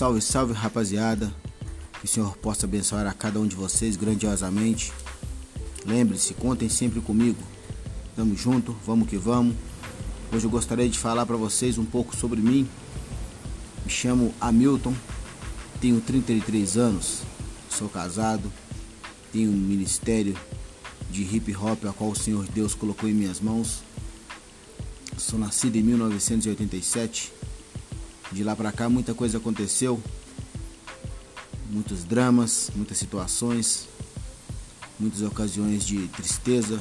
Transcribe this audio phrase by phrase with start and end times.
[0.00, 1.30] Salve, salve rapaziada.
[1.98, 4.94] Que o Senhor possa abençoar a cada um de vocês grandiosamente.
[5.84, 7.36] Lembre-se, contem sempre comigo.
[8.16, 9.54] Tamo junto, vamos que vamos.
[10.32, 12.66] Hoje eu gostaria de falar para vocês um pouco sobre mim.
[13.84, 14.94] Me chamo Hamilton,
[15.82, 17.20] tenho 33 anos,
[17.68, 18.50] sou casado,
[19.30, 20.34] tenho um ministério
[21.10, 23.82] de hip hop a qual o Senhor Deus colocou em minhas mãos.
[25.18, 27.49] Sou nascido em 1987
[28.32, 30.00] de lá para cá muita coisa aconteceu,
[31.68, 33.88] muitos dramas, muitas situações,
[34.98, 36.80] muitas ocasiões de tristeza,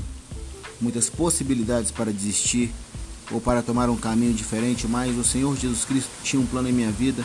[0.79, 2.71] muitas possibilidades para desistir
[3.31, 6.73] ou para tomar um caminho diferente, mas o Senhor Jesus Cristo tinha um plano em
[6.73, 7.23] minha vida.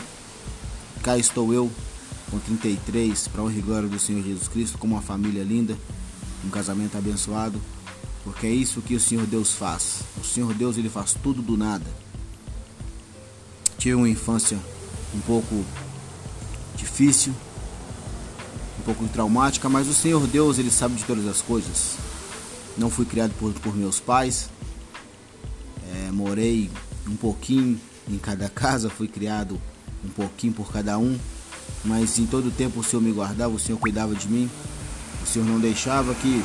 [1.03, 1.71] Cá estou eu,
[2.31, 5.77] com 33, para honra e glória do Senhor Jesus Cristo, com uma família linda,
[6.43, 7.61] um casamento abençoado,
[8.23, 10.01] porque é isso que o Senhor Deus faz.
[10.19, 12.04] O Senhor Deus ele faz tudo do nada
[13.85, 14.57] tive uma infância
[15.13, 15.63] um pouco
[16.75, 17.31] difícil,
[18.79, 21.95] um pouco traumática, mas o Senhor Deus, Ele sabe de todas as coisas.
[22.75, 24.49] Não fui criado por, por meus pais,
[25.93, 26.71] é, morei
[27.07, 29.61] um pouquinho em cada casa, fui criado
[30.03, 31.15] um pouquinho por cada um,
[31.83, 34.49] mas em todo tempo o Senhor me guardava, o Senhor cuidava de mim,
[35.21, 36.43] o Senhor não deixava que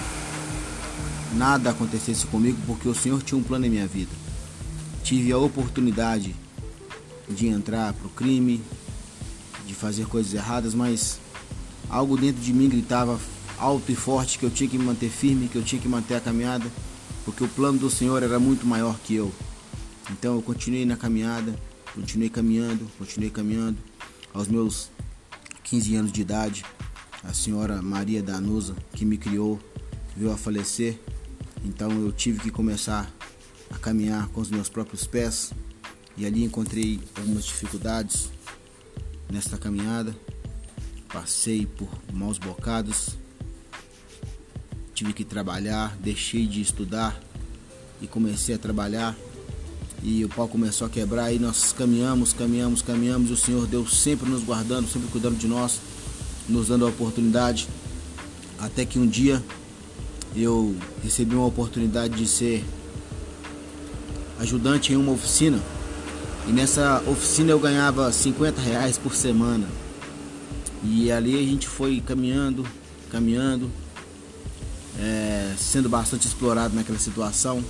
[1.32, 4.12] nada acontecesse comigo, porque o Senhor tinha um plano em minha vida.
[5.02, 6.36] Tive a oportunidade
[7.30, 8.60] de entrar pro crime,
[9.66, 11.20] de fazer coisas erradas, mas
[11.88, 13.18] algo dentro de mim gritava
[13.58, 16.16] alto e forte que eu tinha que me manter firme, que eu tinha que manter
[16.16, 16.70] a caminhada,
[17.24, 19.32] porque o plano do Senhor era muito maior que eu.
[20.10, 21.54] Então eu continuei na caminhada,
[21.94, 23.78] continuei caminhando, continuei caminhando.
[24.32, 24.90] Aos meus
[25.64, 26.64] 15 anos de idade,
[27.22, 29.60] a senhora Maria Danusa, que me criou,
[30.16, 30.98] veio a falecer.
[31.64, 33.10] Então eu tive que começar
[33.70, 35.52] a caminhar com os meus próprios pés,
[36.20, 38.28] e ali encontrei algumas dificuldades
[39.32, 40.14] nesta caminhada.
[41.10, 43.16] Passei por maus bocados,
[44.94, 47.18] tive que trabalhar, deixei de estudar
[48.02, 49.16] e comecei a trabalhar.
[50.02, 53.30] E o pau começou a quebrar e nós caminhamos, caminhamos, caminhamos.
[53.30, 55.80] E o Senhor Deus sempre nos guardando, sempre cuidando de nós,
[56.46, 57.66] nos dando a oportunidade.
[58.58, 59.42] Até que um dia
[60.36, 62.62] eu recebi uma oportunidade de ser
[64.38, 65.58] ajudante em uma oficina
[66.50, 69.68] e nessa oficina eu ganhava 50 reais por semana.
[70.82, 72.66] E ali a gente foi caminhando,
[73.08, 73.70] caminhando,
[74.98, 77.64] é, sendo bastante explorado naquela situação.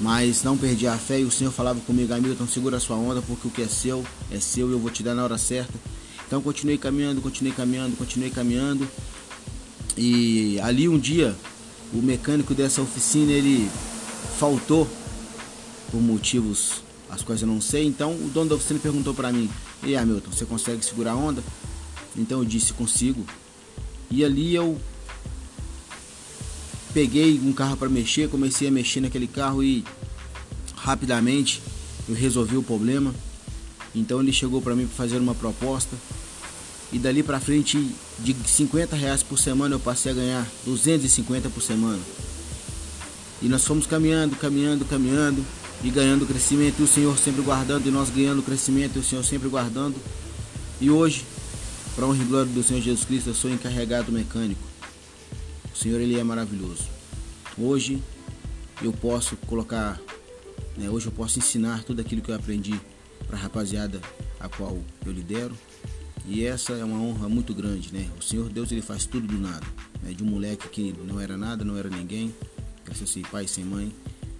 [0.00, 3.22] Mas não perdi a fé e o Senhor falava comigo, Hamilton, segura a sua onda,
[3.22, 5.72] porque o que é seu é seu e eu vou te dar na hora certa.
[6.26, 8.86] Então continuei caminhando, continuei caminhando, continuei caminhando.
[9.96, 11.34] E ali um dia
[11.90, 13.70] o mecânico dessa oficina ele
[14.38, 14.86] faltou
[15.90, 17.86] por motivos as coisas eu não sei.
[17.86, 19.50] Então o dono da oficina perguntou para mim:
[19.82, 21.42] E Hamilton, você consegue segurar a onda?
[22.16, 23.24] Então eu disse: Consigo.
[24.10, 24.80] E ali eu
[26.92, 29.84] peguei um carro para mexer, comecei a mexer naquele carro e
[30.76, 31.62] rapidamente
[32.08, 33.14] eu resolvi o problema.
[33.94, 35.96] Então ele chegou para mim para fazer uma proposta
[36.92, 41.62] e dali para frente de 50 reais por semana eu passei a ganhar 250 por
[41.62, 42.00] semana.
[43.42, 45.44] E nós fomos caminhando, caminhando, caminhando
[45.82, 49.24] e ganhando crescimento, e o Senhor sempre guardando, e nós ganhando crescimento, e o Senhor
[49.24, 49.96] sempre guardando.
[50.80, 51.24] E hoje,
[51.94, 54.62] para honra e glória do Senhor Jesus Cristo, eu sou encarregado mecânico.
[55.72, 56.84] O Senhor, Ele é maravilhoso.
[57.56, 58.02] Hoje,
[58.82, 60.00] eu posso colocar,
[60.76, 62.78] né, hoje eu posso ensinar tudo aquilo que eu aprendi
[63.26, 64.00] para a rapaziada
[64.38, 65.56] a qual eu lidero.
[66.26, 68.08] E essa é uma honra muito grande, né?
[68.18, 69.66] O Senhor Deus, Ele faz tudo do nada.
[70.02, 70.12] Né?
[70.12, 72.34] De um moleque que não era nada, não era ninguém,
[72.84, 73.92] cresceu sem pai, sem mãe,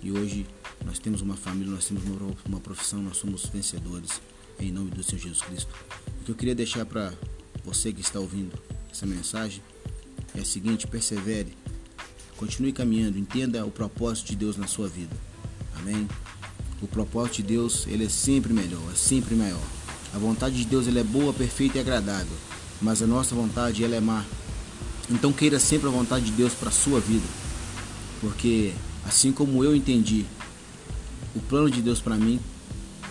[0.03, 0.47] e hoje
[0.85, 2.03] nós temos uma família, nós temos
[2.47, 4.21] uma profissão, nós somos vencedores
[4.59, 5.75] em nome do Senhor Jesus Cristo.
[6.21, 7.13] O que eu queria deixar para
[7.65, 8.53] você que está ouvindo
[8.91, 9.63] essa mensagem
[10.35, 11.57] é o seguinte: persevere,
[12.37, 15.17] continue caminhando, entenda o propósito de Deus na sua vida.
[15.77, 16.09] Amém?
[16.83, 19.63] O propósito de Deus ele é sempre melhor, é sempre maior.
[20.15, 22.37] A vontade de Deus ele é boa, perfeita e agradável,
[22.81, 24.25] mas a nossa vontade ela é má.
[25.09, 27.27] Então queira sempre a vontade de Deus para a sua vida,
[28.21, 28.73] porque
[29.05, 30.27] assim como eu entendi
[31.35, 32.41] o plano de Deus para mim.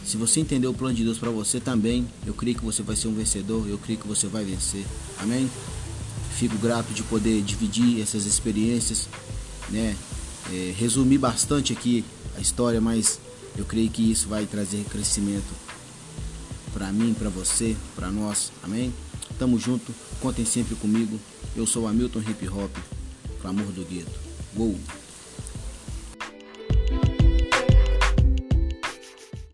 [0.05, 2.95] Se você entender o plano de Deus para você também, eu creio que você vai
[2.95, 4.85] ser um vencedor, eu creio que você vai vencer.
[5.19, 5.49] Amém?
[6.31, 9.07] Fico grato de poder dividir essas experiências,
[9.69, 9.95] né?
[10.51, 12.03] É, resumir bastante aqui
[12.35, 13.19] a história, mas
[13.57, 15.53] eu creio que isso vai trazer crescimento
[16.73, 18.51] para mim, para você, para nós.
[18.63, 18.93] Amém?
[19.37, 21.19] Tamo junto, contem sempre comigo.
[21.55, 22.71] Eu sou Hamilton Hip Hop,
[23.41, 24.19] clamor do gueto.
[24.55, 24.79] Gol!